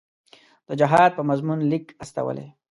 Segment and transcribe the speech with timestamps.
[0.67, 2.47] د جهاد په مضمون لیک استولی.